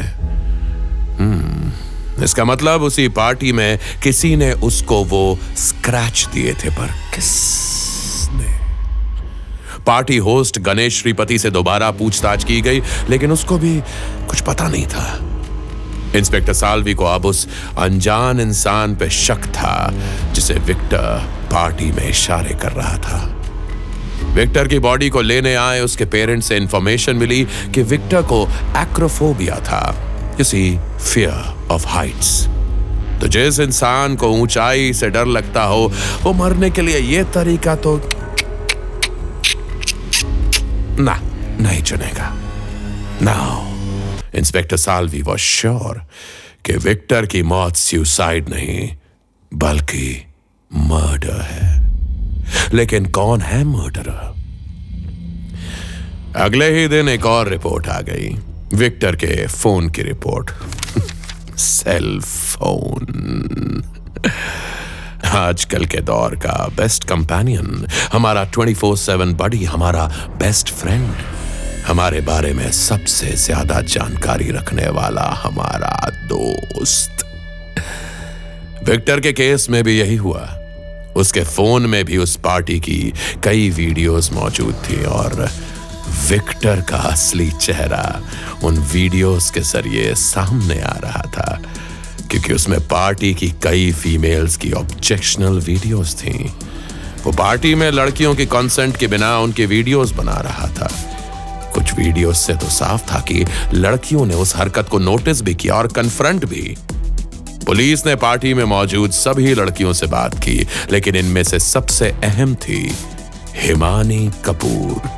हम्म 1.20 2.24
इसका 2.24 2.46
मतलब 2.46 2.82
उसी 2.82 3.08
पार्टी 3.08 3.52
में 3.52 3.80
किसी 4.04 4.36
ने 4.36 4.52
उसको 4.52 5.04
वो 5.04 5.40
स्क्रैच 5.58 6.28
दिए 6.34 6.54
थे 6.54 6.70
पर 6.70 6.88
किसने 7.16 7.79
पार्टी 9.88 10.18
होस्ट 10.18 10.60
गणेश 10.60 11.02
श्रीपति 11.02 11.40
से 11.40 11.52
दोबारा 11.52 11.92
पूछताछ 11.92 12.44
की 12.44 12.62
गई, 12.62 12.82
लेकिन 13.10 13.32
उसको 13.32 13.58
भी 13.58 13.80
कुछ 14.30 14.42
पता 14.42 14.68
नहीं 14.68 14.86
था। 14.88 15.20
इंस्पेक्टर 16.16 16.54
साल्वी 16.54 16.94
को 16.94 17.06
अब 17.06 17.26
उस 17.26 17.48
अनजान 17.78 18.40
इंसान 18.40 18.96
पे 18.96 19.10
शक 19.10 19.46
था, 19.48 19.94
जिसे 20.34 20.54
विक्टर 20.54 21.28
पार्टी 21.52 21.92
में 21.92 22.08
इशारे 22.10 22.56
कर 22.56 22.72
रहा 22.72 22.98
था। 22.98 23.36
विक्टर 24.34 24.68
की 24.68 24.80
बॉडी 24.80 25.10
को 25.10 25.22
लेने 25.22 25.56
आए 25.56 25.80
उसके 25.82 26.06
पेरेंट्स 26.06 26.48
से 26.48 26.58
इंफॉर्मेशन 26.58 27.16
मिली 27.16 27.48
कि 27.76 27.82
विक्टर 27.84 28.22
को 28.22 28.44
एक्रोफोबिया 28.78 29.56
था 29.56 29.82
किसी 30.38 30.78
फियर 31.00 31.68
ऑफ़ 31.72 31.88
हाइट्स 31.88 32.46
तो 33.22 33.28
जिस 33.28 33.60
इंसान 33.60 34.16
को 34.16 34.28
ऊंचाई 34.32 34.94
से 34.94 35.10
डर 35.10 35.26
लगता 35.26 35.64
हो, 35.64 35.92
वो 36.24 36.34
मरने 36.34 36.70
के 36.70 36.82
लिए 36.82 36.98
ये 36.98 37.24
तरीका 37.24 37.76
तो 37.76 37.98
ना 41.00 41.16
नहीं 41.62 41.82
चुनेगा 41.82 42.30
now 43.22 43.68
inspector 44.40 44.78
Salvi 44.78 45.22
was 45.22 45.42
sure 45.42 46.02
कि 46.66 46.74
विक्टर 46.86 47.26
की 47.26 47.42
मौत 47.44 47.76
सुसाइड 47.76 48.50
नहीं 48.50 48.90
बल्कि 49.52 50.08
मर्डर 50.72 51.42
है 51.42 51.78
लेकिन 52.74 53.06
कौन 53.18 53.42
है 53.42 53.64
मर्डरर 53.64 54.28
अगले 56.44 56.70
ही 56.80 56.88
दिन 56.88 57.10
एक 57.10 57.26
और 57.26 57.48
रिपोर्ट 57.50 57.88
आ 57.90 58.00
गई 58.10 58.30
विक्टर 58.78 59.16
के 59.24 59.46
फ़ोन 59.48 59.90
की 59.90 60.02
रिपोर्ट 60.04 60.52
सेल 61.60 62.20
फ़ोन 62.22 63.82
आजकल 65.30 65.86
के 65.86 66.00
दौर 66.02 66.36
का 66.36 66.54
बेस्ट 66.78 67.04
कंपेनियन 67.04 67.86
हमारा 68.14 68.44
24/7 68.52 69.34
बडी 69.38 69.64
हमारा 69.66 70.06
बेस्ट 70.40 70.70
फ्रेंड 70.74 71.10
हमारे 71.88 72.22
बारे 72.22 72.54
में 72.54 72.72
सबसे 72.72 73.32
ज़्यादा 73.38 73.82
जानकारी 73.82 74.50
रखने 74.52 74.88
वाला 74.90 75.28
हमारा 75.44 75.96
दोस्त। 76.30 77.24
विक्टर 78.90 79.20
के 79.20 79.34
केस 79.34 79.70
में 79.70 79.84
भी 79.84 79.98
यही 80.00 80.16
हुआ। 80.16 80.48
उसके 81.18 81.44
फ़ोन 81.44 81.86
में 81.86 82.04
भी 82.06 82.18
उस 82.18 82.36
पार्टी 82.44 82.80
की 82.80 83.02
कई 83.44 83.70
वीडियोस 83.70 84.32
मौजूद 84.34 84.76
थी 84.90 85.04
और 85.06 85.48
विक्टर 86.30 86.82
का 86.90 86.98
असली 87.12 87.50
चेहरा 87.52 88.06
उन 88.64 88.78
वीडियोस 88.94 89.50
के 89.52 89.62
ज़रिए 89.62 90.14
सामने 90.16 90.80
आ 90.82 90.96
रहा 91.04 91.24
था। 91.38 91.62
क्योंकि 92.32 92.54
उसमें 92.54 92.80
पार्टी 92.88 93.34
की 93.34 93.50
कई 93.64 93.92
फीमेल्स 93.92 94.58
की 94.58 94.72
ऑब्जेक्शनल 94.72 95.60
वीडियोस 95.60 96.16
थी। 96.16 96.54
वो 97.24 97.32
पार्टी 97.32 97.76
में 97.76 97.90
लड़कियों 97.92 98.36
की 98.36 98.46
कंसेंट 98.46 98.98
के 98.98 99.08
बिना 99.08 99.38
उनके 99.40 99.66
वीडियोस 99.66 100.12
बना 100.12 100.40
रहा 100.42 100.68
था। 100.68 100.90
कुछ 101.74 101.94
वीडियोस 101.94 102.40
से 102.40 102.54
तो 102.54 102.68
साफ़ 102.68 103.14
था 103.14 103.20
कि 103.20 103.46
लड़कियों 103.74 104.26
ने 104.26 104.36
उस 104.36 104.56
हरकत 104.56 104.88
को 104.90 105.00
नोटिस 105.00 105.42
भी 105.42 105.56
किया 105.56 105.76
और 105.76 105.88
कन्फ्रंट 105.88 106.46
भी। 106.46 106.76
पुलिस 107.66 108.06
ने 108.06 108.16
पार्टी 108.16 108.54
में 108.54 108.64
मौजूद 108.64 109.12
सभी 109.12 109.54
लड़कियों 109.54 109.94
से 109.94 110.08
बात 110.08 110.40
की, 110.40 110.68
लेकिन 110.92 111.16
इनमें 111.16 111.44
से 111.44 111.60
सबसे 111.60 112.10
अहम 112.24 112.56
थी 112.56 112.96
हिमानी 113.56 114.32
कपूर, 114.46 115.10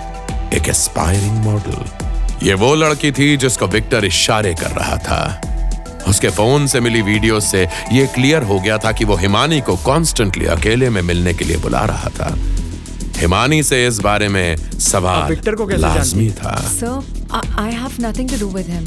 एक 0.55 0.69
एस्पायरिंग 0.69 1.37
मॉडल 1.37 2.45
ये 2.47 2.53
वो 2.53 2.73
लड़की 2.75 3.11
थी 3.11 3.35
जिसको 3.37 3.67
विक्टर 3.67 4.05
इशारे 4.05 4.53
कर 4.53 4.71
रहा 4.71 4.97
था। 4.97 5.50
उसके 6.07 6.29
फ़ोन 6.29 6.67
से 6.67 6.79
मिली 6.79 7.01
वीडियो 7.01 7.39
से 7.39 7.67
यह 7.91 8.05
क्लियर 8.05 8.43
हो 8.43 8.59
गया 8.59 8.77
था 8.77 8.91
कि 8.91 9.05
वो 9.05 9.15
हिमानी 9.15 9.61
को 9.61 9.77
कॉन्स्टेंटली 9.77 10.45
अकेले 10.45 10.89
में 10.89 11.01
मिलने 11.01 11.33
के 11.33 11.45
लिए 11.45 11.57
बुला 11.57 11.85
रहा 11.85 12.09
था। 12.09 12.37
हिमानी 13.17 13.63
से 13.63 13.87
इस 13.87 13.99
बारे 13.99 14.29
में 14.29 14.57
सवाल 14.57 15.29
विक्टर 15.29 15.55
को 15.55 15.65
कैसे 15.65 15.81
लाजमी 15.81 16.27
जानती? 16.27 16.41
था। 16.41 16.55
Sir 16.55 17.59
I 17.59 17.71
have 17.71 17.91
nothing 18.01 18.29
to 18.29 18.39
do 18.39 18.47
with 18.47 18.65
him 18.69 18.85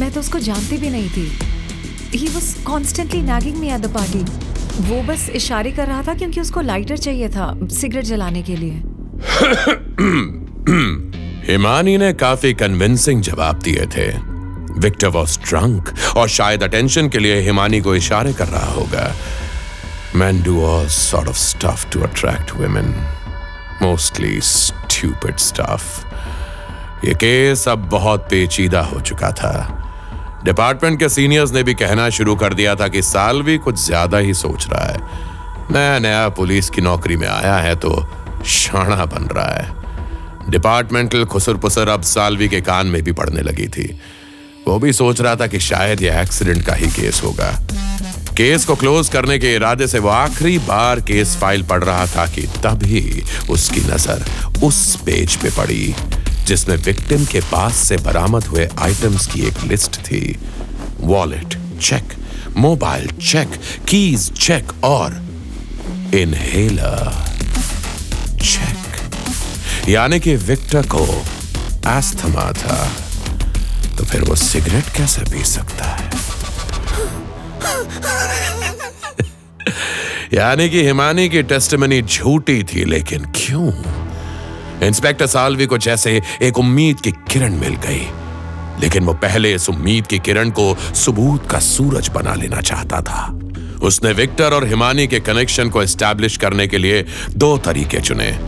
मैं 0.00 0.12
तो 0.12 0.20
उसको 0.20 0.38
जानती 0.38 0.76
भी 0.76 0.90
नहीं 0.90 1.10
थी। 1.10 1.32
He 2.14 2.28
was 2.28 2.64
constantly 2.64 3.22
nagging 3.22 3.56
me 3.56 3.68
at 3.68 3.80
the 3.80 3.86
party 3.86 4.24
वो 4.82 5.02
बस 5.02 5.28
इशारे 5.28 5.72
कर 5.72 5.86
रहा 5.86 6.02
था 6.02 6.14
क्योंकि 6.14 6.40
उसको 6.40 6.60
लाइटर 6.60 6.96
चाहिए 6.96 7.28
था 7.28 7.58
सिगरेट 7.70 8.04
जलाने 8.04 8.42
के 8.42 8.56
लिए। 8.56 8.70
हिमानी 11.52 11.98
ने 11.98 12.12
काफ़ी 12.12 12.54
कन्विंसिंग 12.54 13.22
जवाब 13.22 13.58
दिए 13.58 13.86
थे। 13.86 14.35
विक्टर 14.78 15.08
वॉज़ 15.08 15.38
ड्रंक 15.40 15.94
और 16.16 16.28
शायद 16.28 16.62
अटेंशन 16.62 17.08
के 17.08 17.18
लिए 17.18 17.40
हिमानी 17.40 17.80
को 17.80 17.94
इशारे 17.96 18.32
कर 18.32 18.48
रहा 18.48 18.72
होगा। 18.72 19.12
Men 20.16 20.36
do 20.44 20.52
all 20.64 20.86
sort 20.88 21.28
of 21.28 21.36
stuff 21.38 21.82
to 21.92 22.02
attract 22.04 22.52
women. 22.58 22.92
Mostly 23.82 24.34
stupid 24.50 25.40
stuff. 25.46 25.82
ये 27.04 27.14
केस 27.14 27.66
अब 27.68 27.78
बहुत 27.88 28.26
पेचीदा 28.30 28.80
हो 28.82 29.00
चुका 29.00 29.30
था। 29.32 29.52
डिपार्टमेंट 30.44 30.98
के 30.98 31.08
सीनियर्स 31.08 31.52
ने 31.52 31.62
भी 31.62 31.74
कहना 31.74 32.08
शुरू 32.10 32.36
कर 32.36 32.54
दिया 32.54 32.74
था 32.74 32.88
कि 32.88 33.02
सालवी 33.02 33.58
कुछ 33.58 33.84
ज़्यादा 33.84 34.18
ही 34.18 34.34
सोच 34.34 34.66
रहा 34.70 34.84
है। 34.84 34.98
नया 35.70 35.98
नया 35.98 36.28
पुलिस 36.28 36.70
की 36.70 36.82
नौकरी 36.82 37.16
में 37.16 37.28
आया 37.28 37.56
है 37.56 37.74
तो 37.76 37.90
शाना 38.46 39.04
बन 39.04 39.24
रहा 39.36 39.52
है। 39.52 40.50
डिपार्टमेंटल 40.50 41.24
खुसर 41.24 41.56
पुसर 41.56 41.88
अब 41.88 42.02
सालवी 42.02 42.48
के 42.48 42.60
कान 42.60 42.86
में 42.86 43.02
भी 43.02 43.12
पड़ने 43.12 43.42
लगी 43.42 43.68
थी। 43.68 43.88
वो 44.68 44.78
भी 44.78 44.92
सोच 44.92 45.20
रहा 45.20 45.34
था 45.36 45.46
कि 45.46 45.58
शायद 45.60 46.02
यह 46.02 46.20
एक्सीडेंट 46.20 46.64
का 46.66 46.74
ही 46.74 46.86
केस 46.92 47.20
होगा। 47.24 47.50
केस 48.36 48.64
को 48.64 48.74
क्लोज 48.76 49.08
करने 49.08 49.38
के 49.38 49.54
इरादे 49.54 49.86
से 49.86 49.98
वो 49.98 50.08
आखिरी 50.08 50.58
बार 50.60 51.00
केस 51.00 51.36
फ़ाइल 51.40 51.62
पढ़ 51.66 51.84
रहा 51.84 52.06
था 52.06 52.26
कि 52.26 52.42
तभी 52.64 53.22
उसकी 53.50 53.80
नज़र 53.82 54.24
उस 54.64 54.80
पेज 55.04 55.36
पे 55.36 55.50
पड़ी, 55.50 55.94
जिसमें 56.46 56.76
विक्टिम 56.76 57.24
के 57.24 57.40
पास 57.52 57.76
से 57.88 57.96
बरामद 57.98 58.44
हुए 58.44 58.68
आइटम्स 58.78 59.26
की 59.26 59.46
एक 59.48 59.62
लिस्ट 59.64 60.00
थी। 60.06 60.36
Wallet 61.00 61.58
check 61.80 62.14
mobile 62.56 63.10
check 63.22 63.54
keys 63.88 64.30
check 64.34 64.72
और 64.84 65.22
इनहेलर 66.14 67.24
चेक 68.42 69.88
यानी 69.88 70.20
कि 70.20 70.36
विक्टर 70.44 70.86
को 70.94 71.06
एस्थमा 71.88 72.52
था। 72.54 72.78
तो 73.98 74.04
फिर 74.04 74.22
वो 74.22 74.34
सिगरेट 74.34 74.84
कैसे 74.96 75.20
पी 75.20 75.44
सकता 75.44 75.84
है? 75.84 76.10
यानी 80.34 80.68
कि 80.68 80.84
हिमानी 80.84 81.28
की 81.28 81.42
टेस्टमनी 81.42 82.02
झूठी 82.02 82.62
थी, 82.62 82.84
लेकिन 82.84 83.24
क्यों? 83.24 83.72
इंस्पेक्टर 84.86 85.26
सालवी 85.26 85.66
को 85.66 85.78
जैसे 85.78 86.22
एक 86.42 86.58
उम्मीद 86.58 87.00
की 87.00 87.12
किरण 87.12 87.54
मिल 87.54 87.74
गई। 87.74 88.06
लेकिन 88.80 89.04
वो 89.04 89.14
पहले 89.14 89.54
इस 89.54 89.68
उम्मीद 89.68 90.06
की 90.06 90.18
किरण 90.18 90.50
को 90.50 90.76
सबूत 90.94 91.50
का 91.50 91.58
सूरज 91.58 92.08
बना 92.08 92.34
लेना 92.34 92.60
चाहता 92.60 93.00
था। 93.00 93.40
उसने 93.82 94.12
विक्टर 94.12 94.52
और 94.52 94.66
हिमानी 94.66 95.06
के 95.06 95.20
कनेक्शन 95.20 95.70
को 95.70 95.82
एस्टैब्लिश 95.82 96.36
करने 96.36 96.66
के 96.66 96.78
लिए 96.78 97.06
दो 97.30 97.58
तरीके 97.58 98.00
चुने। 98.00 98.38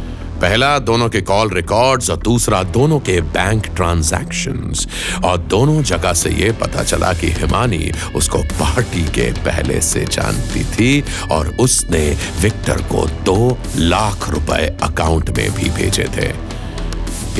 पहला 0.41 0.79
दोनों 0.79 1.09
के 1.09 1.21
कॉल 1.21 1.51
रिकॉर्ड्स 1.51 2.11
और 2.11 2.17
दूसरा 2.17 2.63
दोनों 2.63 2.99
के 3.01 3.21
बैंक 3.35 3.67
ट्रांजैक्शंस 3.77 4.87
और 5.25 5.39
दोनों 5.39 5.83
जगह 5.83 6.13
से 6.13 6.31
यह 6.31 6.53
पता 6.61 6.83
चला 6.83 7.13
कि 7.13 7.31
हिमानी 7.31 7.91
उसको 8.15 8.39
पार्टी 8.61 9.03
के 9.15 9.31
पहले 9.45 9.81
से 9.81 10.05
जानती 10.05 10.65
थी 10.75 11.03
और 11.31 11.49
उसने 11.61 12.05
विक्टर 12.41 12.83
को 12.83 13.07
दो 13.25 13.59
लाख 13.77 14.29
रुपए 14.31 14.67
अकाउंट 14.83 15.31
में 15.31 15.51
भी 15.55 15.71
भेजे 15.71 16.07
थे। 16.17 16.29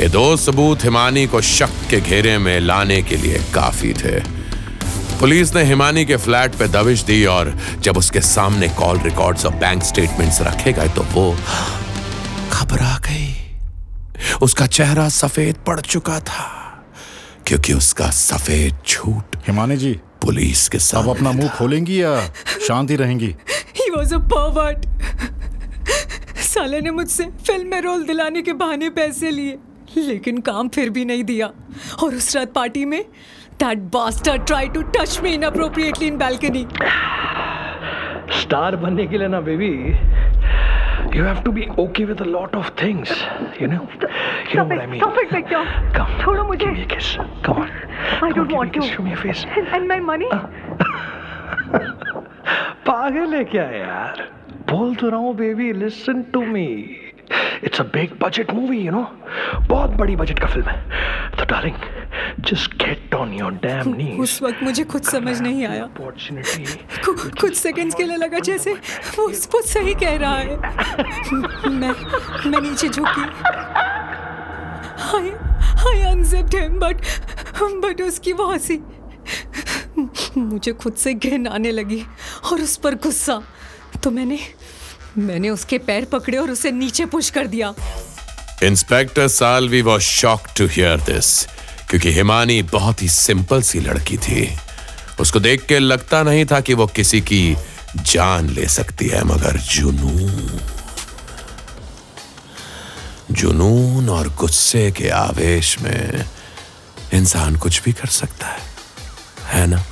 ये 0.01 0.09
दो 0.09 0.37
सबूत 0.37 0.85
हिमानी 0.85 1.27
को 1.27 1.41
शक 1.43 1.71
के 1.91 2.01
घेरे 2.01 2.37
में 2.39 2.59
लाने 2.61 3.03
के 3.03 3.17
लिए 3.17 3.39
काफ़ी 3.55 3.93
थे। 3.95 4.19
पुलिस 5.21 5.55
ने 5.55 5.63
हिमानी 5.65 6.05
के 6.05 6.17
फ्लैट 6.17 6.55
पे 6.55 6.69
दबिश 6.69 7.03
दी 7.05 7.25
और 7.27 7.55
जब 7.83 7.97
उसके 7.97 8.21
सामने 8.21 8.69
कॉल 8.79 8.99
रिकॉर्ड्स 9.01 9.47
और 9.47 9.55
बैंक 9.55 9.83
स्टेटमेंट्स 9.85 10.41
रखे 10.43 10.73
गए 10.73 10.89
तो 10.89 11.03
वो 11.13 11.35
घबरा 12.49 12.97
गई। 13.07 13.35
उसका 14.43 14.67
चेहरा 14.67 15.09
सफ़ेद 15.09 15.57
पड़ 15.67 15.81
चुका 15.81 16.19
था 16.21 16.47
क्योंकि 17.47 17.73
उसका 17.73 18.11
सफ़ेद 18.11 18.79
झूठ 18.89 19.37
हिमानी 19.47 19.77
जी 19.77 19.93
पुलिस 20.23 20.69
के 20.69 20.79
साथ 20.79 21.03
अब 21.03 21.09
अपना 21.09 21.33
मुँह 21.33 21.49
खोलेंगी 21.49 22.03
या 22.03 22.19
शांति 22.67 22.97
रहेंगी? 22.97 23.35
ही 23.77 23.91
वॉज़ 23.91 24.15
अ 24.15 24.19
परवर्ट 24.33 24.87
साले 26.45 26.81
ने 26.81 26.91
मुझसे 26.91 27.25
फ़िल्म 27.47 27.69
में 27.69 27.81
रोल 27.81 28.03
दिलाने 28.07 28.43
के 28.43 28.53
बहाने 28.53 28.91
पैसे 28.91 29.31
लिए 29.31 29.59
लेकिन 29.97 30.39
काम 30.41 30.69
फिर 30.69 30.91
भी 30.91 31.05
नहीं 31.05 31.25
दिया। 31.25 31.47
और 32.03 32.15
उस 32.15 32.35
रात 32.37 32.53
पार्टी 32.53 32.85
में 32.85 33.03
that 33.61 33.79
bastard 33.95 34.47
try 34.47 34.69
to 34.69 34.83
touch 34.97 35.19
me 35.23 35.31
inappropriately 35.35 36.07
in 36.07 36.17
balcony 36.19 36.67
star 38.41 38.77
बनने 38.77 39.07
के 39.07 39.19
लिए 39.19 39.29
ना 39.29 39.41
baby 39.41 39.71
you 41.17 41.25
have 41.25 41.43
to 41.45 41.53
be 41.59 41.65
okay 41.85 42.05
with 42.11 42.21
a 42.21 42.29
lot 42.37 42.55
of 42.61 42.69
things 42.83 43.13
you 43.61 43.69
know 43.73 43.81
Stop, 43.97 44.11
you 44.51 44.57
know 44.61 44.65
what 44.65 44.81
i 44.81 44.87
mean 44.87 45.01
Stop 45.01 45.19
it, 45.25 45.31
Victor. 45.37 45.63
come 45.99 46.13
छोड़ो 46.23 46.45
मुझे। 46.51 46.65
give 46.65 46.75
me 46.79 46.83
a 46.83 46.87
kiss 46.95 47.11
come 47.49 47.63
on 47.65 47.71
I 47.71 48.19
Come 48.21 48.33
don't 48.35 48.53
on, 48.53 48.57
want 48.59 48.77
me 48.77 48.81
kiss. 48.81 48.91
to. 48.91 48.97
show 48.97 49.03
me 49.03 49.11
your 49.11 49.21
face 49.27 49.45
And 49.79 49.89
my 49.95 50.01
money? 50.11 50.31
पागल 52.87 53.35
है 53.35 53.43
क्या 53.45 53.65
यार 53.71 54.23
बोल 54.71 54.95
तो 55.01 55.09
रहा 55.11 55.19
हूँ 55.21 55.35
baby 55.37 55.73
listen 55.73 56.23
to 56.33 56.43
me 56.53 56.65
it's 57.65 57.81
a 57.81 57.85
big 57.95 58.13
budget 58.23 58.53
movie 58.55 58.79
you 58.81 58.93
know 58.93 59.03
बहुत 59.69 59.91
बड़ी 60.01 60.17
बजट 60.17 60.39
का 60.39 60.47
फ़िल्म 60.47 60.69
है 60.69 61.37
तो 61.39 61.45
darling 61.51 61.75
just 62.41 62.75
get 62.75 63.15
on 63.15 63.33
your 63.33 63.53
damn 63.53 63.95
knees 63.97 64.21
उस 64.21 64.43
वक्त 64.43 64.63
मुझे 64.63 64.85
खुद 64.85 65.03
समझ 65.03 65.41
नहीं 65.41 65.67
आया। 65.67 65.83
अपॉर्चुनिटी 65.83 66.65
कु- 67.05 67.41
कुछ 67.41 67.57
सेकंड्स 67.57 67.95
के 67.95 68.05
लिए 68.05 68.17
लगा 68.17 68.39
जैसे 68.39 68.73
वो 69.19 69.29
वो 69.29 69.63
सही 69.63 69.95
कह 69.95 70.17
रहा 70.17 70.37
है। 70.37 70.57
मैं 71.69 71.93
मैं 72.51 72.61
नीचे 72.61 72.89
झुकी। 72.89 73.23
I 75.17 75.31
I 75.89 76.01
unzipped 76.13 76.55
him 76.55 76.79
but 76.81 76.97
but 77.63 78.03
उसकी 78.03 78.33
वो 78.33 78.47
हँसी 78.53 78.81
मुझे 80.37 80.73
खुद 80.73 80.95
से 80.95 81.15
घिन 81.15 81.47
आने 81.47 81.71
लगी 81.73 82.03
और 82.53 82.61
उस 82.61 82.77
पर 82.77 82.95
गुस्सा। 82.95 83.43
तो 84.05 84.11
मैंने 84.11 84.39
मैंने 85.19 85.51
उसके 85.51 85.79
पैर 85.79 86.05
पकड़े 86.05 86.39
और 86.39 86.51
उसे 86.51 86.71
नीचे 86.71 87.07
पुश 87.07 87.31
कर 87.31 87.47
दिया। 87.47 87.75
Inspector 88.63 89.29
Salvi 89.29 89.83
was 89.83 90.03
shock 90.03 90.41
to 90.59 90.67
hear 90.67 90.97
this 90.97 91.47
क्योंकि 91.91 92.13
हिमानी 92.13 92.63
बहुत 92.63 93.03
ही 93.03 93.09
सिंपल 93.09 93.63
सी 93.63 93.81
लड़की 93.81 94.17
थी। 94.17 94.57
उसको 95.21 95.41
देख 95.41 95.67
के 95.67 95.79
लगता 95.79 96.23
नहीं 96.23 96.45
था 96.47 96.61
कि 96.61 96.75
वो 96.75 96.87
किसी 96.87 97.21
की 97.21 97.57
जान 97.97 98.49
ले 98.49 98.67
सकती 98.69 99.09
है, 99.09 99.25
मगर 99.25 99.57
जुनून। 99.57 100.61
जुनून 103.31 104.09
और 104.09 104.29
गुस्से 104.29 104.91
के 104.93 105.09
आवेश 105.09 105.79
में 105.81 106.25
इंसान 107.15 107.57
कुछ 107.57 107.83
भी 107.83 107.93
कर 107.93 108.07
सकता 108.07 108.47
है 108.47 108.61
है 109.47 109.67
ना? 109.67 109.85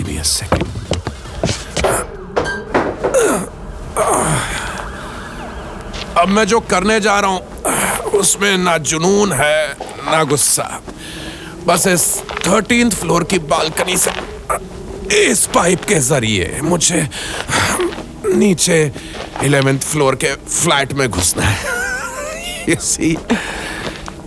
मी 0.00 0.16
अ 0.16 0.22
सेकंड 0.22 0.64
अब 6.18 6.28
मैं 6.28 6.44
जो 6.44 6.60
करने 6.60 7.00
जा 7.00 7.20
रहा 7.20 7.30
हूँ, 7.30 7.40
उसमें 8.10 8.56
ना 8.58 8.78
जुनून 8.78 9.32
है 9.32 9.85
ना 10.06 10.22
गुस्सा 10.24 10.68
बस 11.66 11.86
इस 11.86 12.04
थर्टींथ 12.46 12.90
फ्लोर 12.90 13.24
की 13.30 13.38
बालकनी 13.52 13.96
से, 13.96 14.10
इस 15.22 15.46
पाइप 15.54 15.84
के 15.84 15.98
ज़रिए 16.00 16.60
मुझे 16.62 17.08
नीचे 18.26 18.80
इलेवेंथ 19.44 19.80
फ्लोर 19.80 20.14
के 20.24 20.34
फ्लैट 20.34 20.92
में 20.92 21.08
घुसना 21.08 21.44
है। 21.44 21.74
इसी 22.74 23.16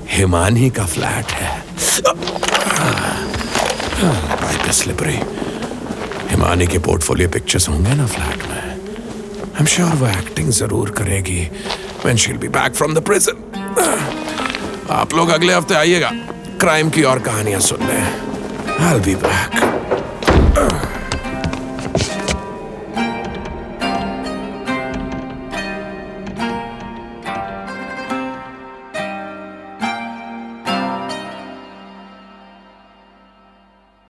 हिमानी 0.10 0.70
का 0.70 0.86
फ्लैट 0.86 1.32
है। 1.32 1.62
पाइप 4.02 4.72
स्लिपरी 4.72 5.20
हिमानी 6.30 6.68
के 6.68 6.80
पोर्टफोलियो 6.80 7.30
पिक्चर्स 7.30 7.70
होंगे 7.70 7.94
ना 7.96 8.06
फ्लैट 8.08 8.48
में। 8.50 8.58
आई 8.58 9.60
एम 9.60 9.66
श्योर 9.66 9.94
वो 10.02 10.08
एक्टिंग 10.08 10.50
ज़रूर 10.54 10.90
करेगी। 10.98 11.42
When 12.04 12.18
she 12.18 12.32
will 12.32 12.40
be 12.42 12.48
back 12.58 12.76
from 12.76 12.94
the 12.94 13.04
prison 13.06 13.36
आप 14.92 15.14
लोग 15.14 15.30
अगले 15.30 15.54
हफ़्ते 15.54 15.74
आइएगा। 15.74 16.10
क्राइम 16.60 16.90
की 16.90 17.04
और 17.04 17.20
कहानियाँ 17.20 17.60
सुनने 17.62 18.02
आई 18.86 19.00
बी 19.00 19.16
बैक 19.16 19.69